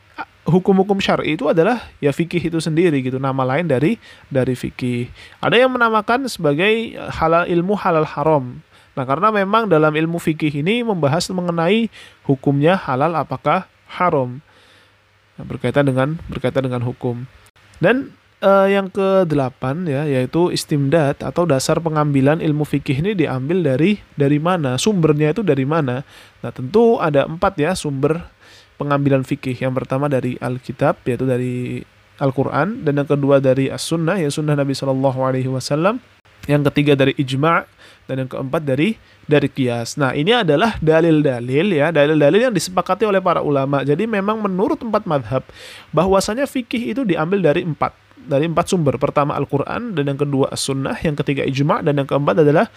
hukum-hukum 0.50 0.98
syar'i 0.98 1.38
itu 1.38 1.48
adalah 1.48 1.90
ya 2.04 2.10
fikih 2.10 2.52
itu 2.52 2.60
sendiri 2.60 3.00
gitu 3.06 3.22
nama 3.22 3.46
lain 3.46 3.70
dari 3.70 3.96
dari 4.28 4.58
fikih. 4.58 5.08
Ada 5.40 5.62
yang 5.66 5.72
menamakan 5.72 6.26
sebagai 6.26 6.98
halal 7.14 7.46
ilmu 7.48 7.78
halal 7.78 8.06
haram. 8.06 8.60
Nah 8.98 9.06
karena 9.08 9.32
memang 9.32 9.70
dalam 9.70 9.94
ilmu 9.96 10.20
fikih 10.20 10.52
ini 10.60 10.84
membahas 10.84 11.30
mengenai 11.32 11.88
hukumnya 12.28 12.76
halal 12.76 13.16
apakah 13.16 13.70
haram. 13.88 14.42
Nah, 15.40 15.46
berkaitan 15.48 15.88
dengan 15.88 16.20
berkaitan 16.28 16.68
dengan 16.68 16.84
hukum. 16.84 17.24
Dan 17.80 18.12
uh, 18.44 18.68
yang 18.68 18.92
ke 18.92 19.24
delapan 19.24 19.88
ya 19.88 20.04
yaitu 20.04 20.52
istimdad 20.52 21.16
atau 21.20 21.48
dasar 21.48 21.80
pengambilan 21.80 22.44
ilmu 22.44 22.68
fikih 22.68 23.00
ini 23.00 23.16
diambil 23.16 23.64
dari 23.64 24.00
dari 24.20 24.40
mana? 24.40 24.76
Sumbernya 24.76 25.32
itu 25.32 25.42
dari 25.48 25.64
mana? 25.64 26.04
Nah 26.44 26.52
tentu 26.52 27.00
ada 27.00 27.24
empat 27.28 27.56
ya 27.56 27.72
sumber 27.76 28.20
pengambilan 28.80 29.28
fikih. 29.28 29.60
Yang 29.60 29.84
pertama 29.84 30.08
dari 30.08 30.40
Alkitab 30.40 31.04
yaitu 31.04 31.28
dari 31.28 31.84
Al-Quran 32.20 32.88
dan 32.88 33.00
yang 33.00 33.08
kedua 33.08 33.44
dari 33.44 33.68
As-Sunnah 33.68 34.20
ya 34.20 34.32
Sunnah 34.32 34.56
Nabi 34.56 34.72
Shallallahu 34.72 35.20
Alaihi 35.20 35.52
Wasallam. 35.52 36.00
Yang 36.48 36.72
ketiga 36.72 36.96
dari 36.96 37.14
ijma' 37.20 37.68
dan 38.08 38.26
yang 38.26 38.30
keempat 38.32 38.64
dari 38.64 38.96
dari 39.28 39.52
kias. 39.52 40.00
Nah 40.00 40.16
ini 40.16 40.34
adalah 40.34 40.80
dalil-dalil 40.82 41.68
ya 41.76 41.92
dalil-dalil 41.92 42.50
yang 42.50 42.56
disepakati 42.56 43.06
oleh 43.06 43.20
para 43.20 43.44
ulama. 43.44 43.84
Jadi 43.84 44.08
memang 44.08 44.40
menurut 44.40 44.80
empat 44.82 45.04
madhab 45.04 45.44
bahwasanya 45.92 46.48
fikih 46.48 46.96
itu 46.96 47.02
diambil 47.04 47.44
dari 47.44 47.62
empat 47.68 47.94
dari 48.18 48.50
empat 48.50 48.66
sumber. 48.72 48.98
Pertama 48.98 49.38
Al-Quran 49.38 49.94
dan 49.96 50.04
yang 50.10 50.20
kedua 50.20 50.52
As-Sunnah, 50.52 50.98
yang 51.06 51.16
ketiga 51.20 51.46
ijma' 51.46 51.86
dan 51.86 52.02
yang 52.02 52.08
keempat 52.10 52.42
adalah 52.44 52.68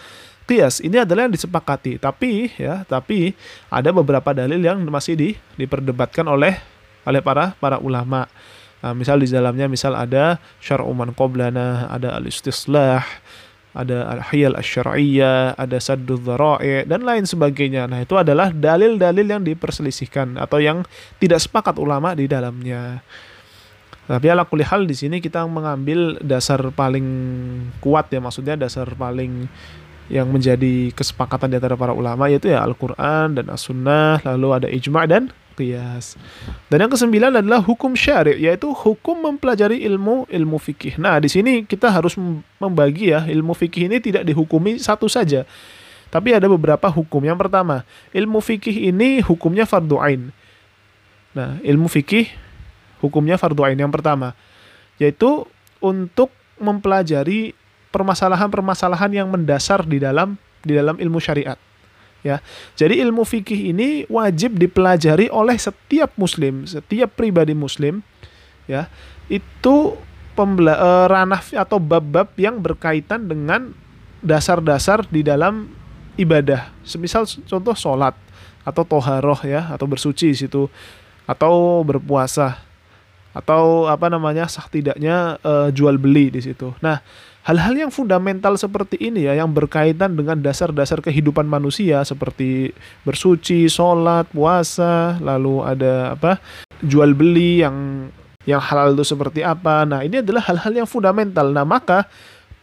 kias 0.43 0.83
ini 0.83 0.99
adalah 0.99 1.27
yang 1.27 1.33
disepakati 1.35 1.99
tapi 1.99 2.51
ya 2.59 2.83
tapi 2.83 3.31
ada 3.71 3.89
beberapa 3.95 4.35
dalil 4.35 4.59
yang 4.59 4.79
masih 4.87 5.15
di, 5.15 5.29
diperdebatkan 5.55 6.27
oleh 6.27 6.59
oleh 7.03 7.21
para 7.23 7.55
para 7.59 7.79
ulama 7.79 8.27
nah, 8.83 8.93
misal 8.95 9.19
di 9.19 9.27
dalamnya 9.31 9.71
misal 9.71 9.95
ada 9.95 10.39
syar'uman 10.59 11.15
qoblana 11.15 11.87
ada 11.87 12.15
al-istislah 12.19 13.03
ada 13.73 14.05
al-hiyal 14.05 14.53
asy-syar'iyyah, 14.53 15.57
ada 15.57 15.77
saddu 15.81 16.21
dhara'i 16.21 16.85
dan 16.85 17.01
lain 17.01 17.25
sebagainya. 17.25 17.89
Nah, 17.89 18.05
itu 18.05 18.13
adalah 18.13 18.53
dalil-dalil 18.53 19.25
yang 19.25 19.41
diperselisihkan 19.41 20.37
atau 20.37 20.61
yang 20.61 20.85
tidak 21.17 21.41
sepakat 21.41 21.81
ulama 21.81 22.13
di 22.13 22.29
dalamnya. 22.29 23.01
Tapi 24.03 24.29
ala 24.29 24.45
kulihal 24.45 24.85
di 24.85 24.93
sini 24.93 25.17
kita 25.23 25.41
mengambil 25.49 26.19
dasar 26.21 26.59
paling 26.69 27.07
kuat 27.81 28.13
ya, 28.13 28.21
maksudnya 28.21 28.59
dasar 28.59 28.85
paling 28.93 29.49
yang 30.13 30.29
menjadi 30.29 30.93
kesepakatan 30.93 31.49
di 31.49 31.57
antara 31.57 31.73
para 31.73 31.89
ulama 31.89 32.29
yaitu 32.29 32.53
ya 32.53 32.61
Al-Quran 32.61 33.33
dan 33.33 33.49
As-Sunnah 33.49 34.21
lalu 34.21 34.47
ada 34.53 34.67
ijma' 34.69 35.09
dan 35.09 35.33
qiyas. 35.57 36.21
Dan 36.69 36.85
yang 36.85 36.91
kesembilan 36.93 37.41
adalah 37.41 37.65
hukum 37.65 37.97
syari' 37.97 38.37
yaitu 38.37 38.69
hukum 38.69 39.25
mempelajari 39.25 39.81
ilmu 39.89 40.29
ilmu 40.29 40.57
fikih. 40.61 41.01
Nah 41.01 41.17
di 41.17 41.33
sini 41.33 41.65
kita 41.65 41.89
harus 41.89 42.13
membagi 42.61 43.09
ya 43.09 43.25
ilmu 43.25 43.57
fikih 43.57 43.89
ini 43.89 43.97
tidak 43.97 44.21
dihukumi 44.21 44.77
satu 44.77 45.09
saja 45.09 45.49
tapi 46.13 46.29
ada 46.29 46.45
beberapa 46.45 46.85
hukum. 46.93 47.25
Yang 47.25 47.49
pertama 47.49 47.81
ilmu 48.13 48.37
fikih 48.37 48.93
ini 48.93 49.17
hukumnya 49.25 49.65
fardu 49.65 49.97
ain. 49.97 50.29
Nah 51.33 51.57
ilmu 51.65 51.89
fikih 51.89 52.29
hukumnya 53.01 53.41
fardu 53.41 53.65
ain 53.65 53.81
yang 53.81 53.89
pertama 53.89 54.37
yaitu 55.01 55.49
untuk 55.81 56.29
mempelajari 56.61 57.57
permasalahan-permasalahan 57.93 59.13
yang 59.13 59.29
mendasar 59.29 59.85
di 59.85 60.01
dalam 60.01 60.35
di 60.65 60.73
dalam 60.73 60.97
ilmu 60.97 61.21
syariat. 61.21 61.55
Ya. 62.25 62.41
Jadi 62.73 63.03
ilmu 63.03 63.21
fikih 63.27 63.69
ini 63.75 64.09
wajib 64.09 64.57
dipelajari 64.57 65.29
oleh 65.29 65.59
setiap 65.59 66.15
muslim, 66.17 66.65
setiap 66.65 67.13
pribadi 67.13 67.53
muslim 67.53 68.01
ya. 68.65 68.89
Itu 69.29 69.99
pembela 70.33 70.73
uh, 70.73 71.05
ranah 71.05 71.43
atau 71.53 71.77
bab-bab 71.77 72.33
yang 72.41 72.57
berkaitan 72.57 73.29
dengan 73.29 73.75
dasar-dasar 74.23 75.05
di 75.11 75.21
dalam 75.21 75.69
ibadah. 76.17 76.73
Semisal 76.81 77.27
contoh 77.45 77.75
sholat 77.77 78.17
atau 78.63 78.87
toharoh 78.87 79.43
ya 79.43 79.69
atau 79.75 79.83
bersuci 79.83 80.31
situ 80.31 80.71
atau 81.27 81.83
berpuasa 81.83 82.63
atau 83.35 83.89
apa 83.89 84.07
namanya 84.07 84.47
sah 84.47 84.69
tidaknya 84.69 85.41
uh, 85.43 85.67
jual 85.73 85.99
beli 85.99 86.31
di 86.31 86.39
situ. 86.39 86.71
Nah, 86.79 87.03
Hal-hal 87.43 87.75
yang 87.75 87.91
fundamental 87.91 88.55
seperti 88.55 88.95
ini 89.03 89.27
ya, 89.27 89.35
yang 89.35 89.51
berkaitan 89.51 90.15
dengan 90.15 90.39
dasar-dasar 90.39 91.03
kehidupan 91.03 91.43
manusia 91.43 91.99
seperti 92.07 92.71
bersuci, 93.03 93.67
sholat, 93.67 94.31
puasa, 94.31 95.19
lalu 95.19 95.59
ada 95.59 96.15
apa 96.15 96.39
jual 96.79 97.11
beli 97.11 97.59
yang 97.59 98.07
yang 98.47 98.63
halal 98.63 98.95
itu 98.95 99.03
seperti 99.03 99.43
apa. 99.43 99.83
Nah 99.83 100.07
ini 100.07 100.23
adalah 100.23 100.39
hal-hal 100.47 100.71
yang 100.71 100.87
fundamental. 100.87 101.51
Nah 101.51 101.67
maka 101.67 102.07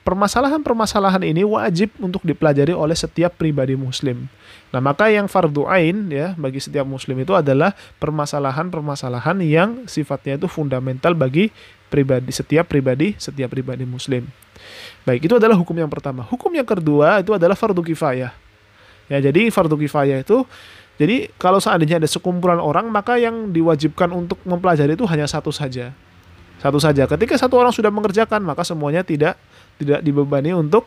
permasalahan-permasalahan 0.00 1.28
ini 1.28 1.44
wajib 1.44 1.92
untuk 2.00 2.25
dipelajari 2.25 2.72
oleh 2.72 2.96
setiap 2.96 3.37
pribadi 3.37 3.76
muslim. 3.76 4.32
Nah, 4.70 4.78
maka 4.78 5.10
yang 5.10 5.26
fardu 5.26 5.66
ain 5.66 6.08
ya 6.08 6.32
bagi 6.38 6.62
setiap 6.62 6.87
muslim 6.87 7.18
itu 7.20 7.34
adalah 7.37 7.75
permasalahan-permasalahan 8.00 9.42
yang 9.44 9.84
sifatnya 9.90 10.38
itu 10.40 10.46
fundamental 10.46 11.12
bagi 11.12 11.50
pribadi 11.90 12.30
setiap 12.30 12.70
pribadi 12.70 13.18
setiap 13.18 13.50
pribadi 13.50 13.82
muslim. 13.82 14.25
Baik, 15.02 15.26
itu 15.26 15.35
adalah 15.37 15.59
hukum 15.59 15.75
yang 15.75 15.90
pertama. 15.90 16.23
Hukum 16.23 16.52
yang 16.54 16.64
kedua 16.64 17.18
itu 17.18 17.35
adalah 17.35 17.59
fardu 17.59 17.82
kifayah. 17.82 18.30
Ya, 19.11 19.18
jadi 19.18 19.50
fardu 19.50 19.75
kifayah 19.75 20.23
itu 20.23 20.47
jadi 21.00 21.32
kalau 21.40 21.59
seandainya 21.59 21.97
ada 21.97 22.04
sekumpulan 22.04 22.61
orang 22.61 22.87
maka 22.92 23.16
yang 23.16 23.50
diwajibkan 23.50 24.12
untuk 24.12 24.37
mempelajari 24.44 24.94
itu 24.94 25.09
hanya 25.09 25.25
satu 25.25 25.49
saja. 25.49 25.97
Satu 26.61 26.76
saja. 26.76 27.09
Ketika 27.09 27.40
satu 27.40 27.56
orang 27.56 27.73
sudah 27.73 27.88
mengerjakan 27.88 28.44
maka 28.44 28.62
semuanya 28.62 29.00
tidak 29.00 29.40
tidak 29.80 30.04
dibebani 30.04 30.52
untuk 30.52 30.85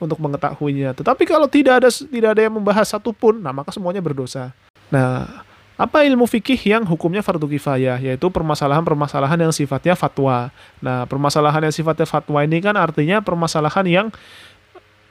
untuk 0.00 0.16
mengetahuinya. 0.16 0.96
Tetapi 0.96 1.28
kalau 1.28 1.44
tidak 1.44 1.84
ada 1.84 1.92
tidak 1.92 2.30
ada 2.32 2.42
yang 2.42 2.56
membahas 2.56 2.88
satupun, 2.88 3.44
nah 3.44 3.52
maka 3.52 3.68
semuanya 3.68 4.00
berdosa. 4.00 4.56
Nah, 4.88 5.44
apa 5.80 6.04
ilmu 6.04 6.28
fikih 6.28 6.60
yang 6.60 6.84
hukumnya 6.84 7.24
fardu 7.24 7.48
kifayah 7.48 7.96
yaitu 7.96 8.28
permasalahan-permasalahan 8.28 9.48
yang 9.48 9.52
sifatnya 9.56 9.96
fatwa. 9.96 10.52
Nah, 10.84 11.08
permasalahan 11.08 11.64
yang 11.64 11.72
sifatnya 11.72 12.04
fatwa 12.04 12.44
ini 12.44 12.60
kan 12.60 12.76
artinya 12.76 13.24
permasalahan 13.24 13.88
yang 13.88 14.06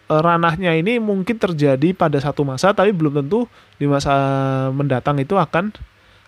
e, 0.05 0.13
ranahnya 0.13 0.77
ini 0.77 1.01
mungkin 1.01 1.41
terjadi 1.41 1.89
pada 1.97 2.21
satu 2.21 2.45
masa 2.45 2.69
tapi 2.69 2.93
belum 2.93 3.17
tentu 3.17 3.49
di 3.81 3.89
masa 3.89 4.13
mendatang 4.69 5.17
itu 5.17 5.33
akan 5.33 5.73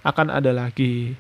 akan 0.02 0.28
ada 0.34 0.50
lagi. 0.50 1.14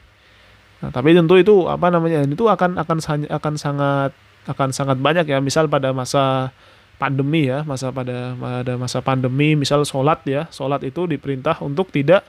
Nah, 0.81 0.89
tapi 0.89 1.13
tentu 1.13 1.37
itu 1.37 1.69
apa 1.69 1.93
namanya? 1.93 2.25
Itu 2.25 2.49
akan 2.49 2.81
akan 2.81 2.97
akan 3.29 3.53
sangat 3.53 4.17
akan 4.49 4.73
sangat 4.73 4.97
banyak 4.97 5.29
ya 5.29 5.37
misal 5.37 5.69
pada 5.69 5.93
masa 5.93 6.49
pandemi 6.97 7.45
ya 7.45 7.61
masa 7.69 7.93
pada 7.93 8.33
pada 8.33 8.73
masa 8.81 8.97
pandemi 9.05 9.53
misal 9.53 9.85
sholat 9.85 10.25
ya 10.25 10.49
sholat 10.49 10.81
itu 10.81 11.05
diperintah 11.05 11.61
untuk 11.61 11.93
tidak 11.93 12.25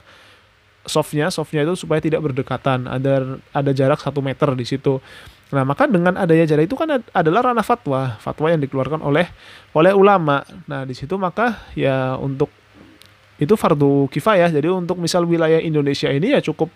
softnya 0.83 1.31
softnya 1.31 1.63
itu 1.63 1.79
supaya 1.79 2.03
tidak 2.03 2.19
berdekatan 2.23 2.87
ada 2.91 3.39
ada 3.55 3.71
jarak 3.71 3.99
satu 4.03 4.19
meter 4.19 4.51
di 4.55 4.65
situ. 4.67 4.99
Nah 5.53 5.63
maka 5.63 5.85
dengan 5.85 6.17
adanya 6.17 6.49
jarak 6.49 6.65
itu 6.67 6.75
kan 6.75 6.99
adalah 7.13 7.53
ranah 7.53 7.63
fatwa 7.63 8.17
fatwa 8.19 8.47
yang 8.51 8.61
dikeluarkan 8.63 8.99
oleh 8.99 9.29
oleh 9.77 9.93
ulama. 9.95 10.43
Nah 10.67 10.83
di 10.83 10.97
situ 10.97 11.15
maka 11.15 11.69
ya 11.77 12.19
untuk 12.19 12.51
itu 13.39 13.53
fardu 13.55 14.07
kifayah. 14.11 14.49
Jadi 14.51 14.67
untuk 14.69 14.99
misal 14.99 15.25
wilayah 15.25 15.59
Indonesia 15.59 16.11
ini 16.11 16.35
ya 16.35 16.39
cukup 16.43 16.69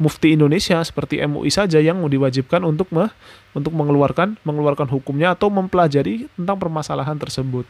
mufti 0.00 0.32
Indonesia 0.32 0.80
seperti 0.80 1.20
MUI 1.20 1.52
saja 1.52 1.76
yang 1.76 2.00
diwajibkan 2.00 2.64
untuk 2.64 2.88
me, 2.88 3.12
untuk 3.52 3.76
mengeluarkan 3.76 4.40
mengeluarkan 4.40 4.88
hukumnya 4.88 5.36
atau 5.36 5.52
mempelajari 5.52 6.24
tentang 6.40 6.56
permasalahan 6.56 7.20
tersebut. 7.20 7.68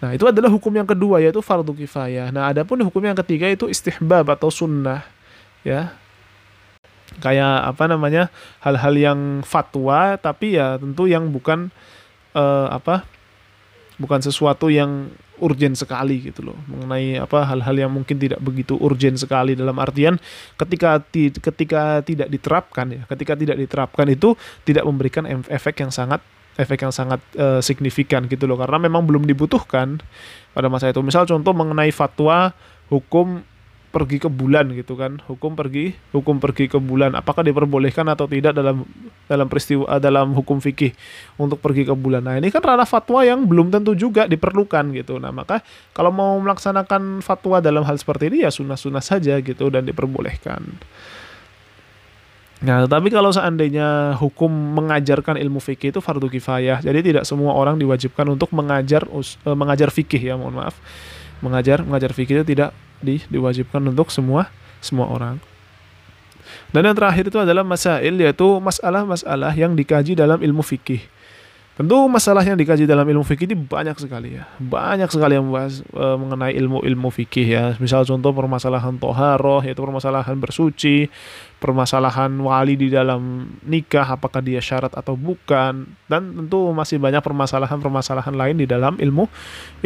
Nah, 0.00 0.16
itu 0.16 0.24
adalah 0.26 0.50
hukum 0.50 0.72
yang 0.72 0.88
kedua 0.88 1.20
yaitu 1.20 1.44
fardu 1.44 1.76
kifayah. 1.76 2.32
Nah, 2.32 2.50
adapun 2.50 2.80
hukum 2.80 3.04
yang 3.04 3.14
ketiga 3.20 3.46
itu 3.52 3.68
istihbab 3.68 4.26
atau 4.32 4.48
sunnah. 4.48 5.04
Ya. 5.62 5.94
Kayak 7.20 7.76
apa 7.76 7.84
namanya? 7.86 8.32
hal-hal 8.64 8.96
yang 8.96 9.20
fatwa 9.44 10.16
tapi 10.16 10.56
ya 10.56 10.80
tentu 10.80 11.04
yang 11.04 11.28
bukan 11.28 11.68
uh, 12.32 12.72
apa? 12.72 13.04
bukan 14.00 14.18
sesuatu 14.18 14.72
yang 14.72 15.12
urgent 15.40 15.78
sekali 15.78 16.20
gitu 16.20 16.44
loh. 16.44 16.58
Mengenai 16.68 17.16
apa 17.22 17.46
hal-hal 17.48 17.88
yang 17.88 17.92
mungkin 17.92 18.20
tidak 18.20 18.42
begitu 18.42 18.76
urgent 18.76 19.16
sekali 19.16 19.56
dalam 19.56 19.78
artian 19.80 20.20
ketika 20.60 21.00
ti, 21.00 21.32
ketika 21.32 22.04
tidak 22.04 22.28
diterapkan 22.28 22.86
ya 22.92 23.02
ketika 23.08 23.32
tidak 23.38 23.56
diterapkan 23.56 24.06
itu 24.10 24.36
tidak 24.66 24.84
memberikan 24.84 25.24
efek 25.48 25.80
yang 25.80 25.92
sangat 25.94 26.20
efek 26.60 26.84
yang 26.84 26.92
sangat 26.92 27.20
uh, 27.40 27.64
signifikan 27.64 28.28
gitu 28.28 28.44
loh. 28.44 28.60
Karena 28.60 28.76
memang 28.76 29.08
belum 29.08 29.24
dibutuhkan 29.24 30.00
pada 30.52 30.68
masa 30.68 30.92
itu. 30.92 31.00
Misal 31.00 31.24
contoh 31.24 31.56
mengenai 31.56 31.88
fatwa 31.94 32.52
hukum 32.92 33.40
pergi 33.92 34.16
ke 34.24 34.32
bulan 34.32 34.72
gitu 34.72 34.96
kan. 34.96 35.20
Hukum 35.28 35.52
pergi 35.52 35.92
hukum 36.16 36.40
pergi 36.40 36.66
ke 36.72 36.80
bulan. 36.80 37.12
Apakah 37.12 37.44
diperbolehkan 37.44 38.08
atau 38.08 38.24
tidak 38.24 38.56
dalam 38.56 38.88
dalam 39.28 39.46
peristiwa 39.46 39.84
eh, 39.92 40.00
dalam 40.00 40.32
hukum 40.32 40.58
fikih 40.58 40.96
untuk 41.36 41.60
pergi 41.60 41.84
ke 41.84 41.92
bulan? 41.92 42.24
Nah 42.24 42.40
ini 42.40 42.48
kan 42.48 42.64
ranah 42.64 42.88
fatwa 42.88 43.20
yang 43.20 43.44
belum 43.44 43.68
tentu 43.68 43.92
juga 43.92 44.24
diperlukan 44.24 44.96
gitu. 44.96 45.20
Nah 45.20 45.30
maka 45.30 45.60
kalau 45.92 46.08
mau 46.08 46.40
melaksanakan 46.40 47.20
fatwa 47.20 47.60
dalam 47.60 47.84
hal 47.84 48.00
seperti 48.00 48.32
ini 48.32 48.48
ya 48.48 48.50
sunnah-sunnah 48.50 49.04
saja 49.04 49.36
gitu 49.44 49.68
dan 49.68 49.84
diperbolehkan. 49.84 50.64
Nah, 52.62 52.86
tetapi 52.86 53.10
kalau 53.10 53.34
seandainya 53.34 54.14
hukum 54.22 54.46
mengajarkan 54.48 55.34
ilmu 55.34 55.58
fikih 55.58 55.90
itu 55.90 55.98
fardu 55.98 56.30
kifayah, 56.30 56.78
jadi 56.78 57.02
tidak 57.02 57.24
semua 57.26 57.58
orang 57.58 57.74
diwajibkan 57.74 58.22
untuk 58.30 58.54
mengajar 58.54 59.02
uh, 59.10 59.26
mengajar 59.58 59.90
fikih 59.90 60.22
ya, 60.30 60.38
mohon 60.38 60.62
maaf. 60.62 60.78
Mengajar 61.42 61.82
mengajar 61.82 62.14
fikih 62.14 62.38
itu 62.38 62.54
tidak 62.54 62.70
di, 63.02 63.20
diwajibkan 63.28 63.82
untuk 63.84 64.08
semua 64.08 64.48
semua 64.82 65.06
orang. 65.10 65.38
Dan 66.74 66.88
yang 66.88 66.96
terakhir 66.96 67.28
itu 67.28 67.38
adalah 67.38 67.62
masail 67.62 68.14
yaitu 68.18 68.48
masalah-masalah 68.58 69.52
yang 69.54 69.76
dikaji 69.76 70.16
dalam 70.18 70.40
ilmu 70.40 70.64
fikih. 70.64 71.00
Tentu 71.72 71.96
masalah 72.04 72.44
yang 72.44 72.60
dikaji 72.60 72.84
dalam 72.84 73.08
ilmu 73.08 73.24
fikih 73.24 73.48
ini 73.48 73.56
banyak 73.56 73.96
sekali 73.96 74.36
ya. 74.36 74.44
Banyak 74.60 75.08
sekali 75.08 75.40
yang 75.40 75.48
membahas 75.48 75.80
e, 75.80 76.04
mengenai 76.20 76.52
ilmu-ilmu 76.60 77.08
fikih 77.08 77.46
ya. 77.48 77.64
Misal 77.80 78.04
contoh 78.04 78.28
permasalahan 78.36 79.00
toharoh 79.00 79.64
yaitu 79.64 79.80
permasalahan 79.80 80.36
bersuci, 80.36 81.08
permasalahan 81.62 82.34
wali 82.42 82.74
di 82.74 82.90
dalam 82.90 83.46
nikah 83.62 84.18
apakah 84.18 84.42
dia 84.42 84.58
syarat 84.58 84.90
atau 84.98 85.14
bukan 85.14 85.86
dan 86.10 86.22
tentu 86.34 86.74
masih 86.74 86.98
banyak 86.98 87.22
permasalahan-permasalahan 87.22 88.34
lain 88.34 88.58
di 88.58 88.66
dalam 88.66 88.98
ilmu 88.98 89.30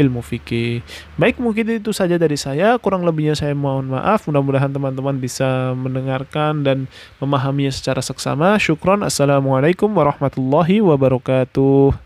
ilmu 0.01 0.21
fikih. 0.25 0.81
Baik 1.21 1.37
mungkin 1.37 1.77
itu 1.77 1.93
saja 1.93 2.17
dari 2.17 2.41
saya. 2.41 2.81
Kurang 2.81 3.05
lebihnya 3.05 3.37
saya 3.37 3.53
mohon 3.53 3.93
maaf. 3.93 4.25
Mudah-mudahan 4.25 4.73
teman-teman 4.73 5.21
bisa 5.21 5.77
mendengarkan 5.77 6.65
dan 6.65 6.89
memahaminya 7.21 7.71
secara 7.71 8.01
seksama. 8.01 8.57
Syukron. 8.57 9.05
Assalamualaikum 9.05 9.93
warahmatullahi 9.93 10.81
wabarakatuh. 10.81 12.06